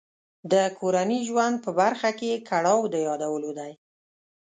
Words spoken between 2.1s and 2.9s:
کې یې کړاو